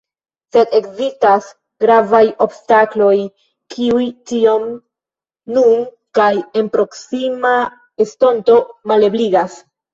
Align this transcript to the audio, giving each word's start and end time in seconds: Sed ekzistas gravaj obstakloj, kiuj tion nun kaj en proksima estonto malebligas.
Sed 0.55 0.71
ekzistas 0.77 1.49
gravaj 1.83 2.21
obstakloj, 2.45 3.11
kiuj 3.75 4.09
tion 4.33 4.67
nun 5.59 5.87
kaj 6.21 6.33
en 6.63 6.75
proksima 6.79 7.55
estonto 8.09 8.61
malebligas. 8.95 9.65